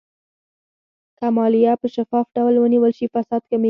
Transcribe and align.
که 1.17 1.25
مالیه 1.35 1.73
په 1.81 1.87
شفاف 1.95 2.25
ډول 2.35 2.55
ونیول 2.57 2.91
شي، 2.97 3.05
فساد 3.13 3.41
کمېږي. 3.49 3.59